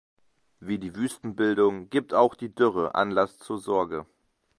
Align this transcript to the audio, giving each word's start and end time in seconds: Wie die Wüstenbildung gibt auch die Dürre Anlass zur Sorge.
Wie 0.59 0.79
die 0.79 0.95
Wüstenbildung 0.95 1.91
gibt 1.91 2.15
auch 2.15 2.33
die 2.33 2.49
Dürre 2.55 2.95
Anlass 2.95 3.37
zur 3.37 3.59
Sorge. 3.59 4.07